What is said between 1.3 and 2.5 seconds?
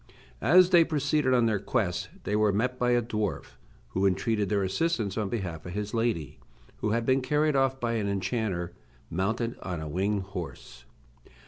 on their quest they